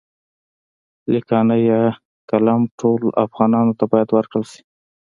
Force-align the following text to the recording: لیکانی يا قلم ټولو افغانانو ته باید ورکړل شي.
لیکانی 1.11 1.59
يا 1.69 1.81
قلم 2.29 2.61
ټولو 2.79 3.07
افغانانو 3.25 3.73
ته 3.79 3.85
باید 3.91 4.09
ورکړل 4.11 4.43
شي. 4.51 4.61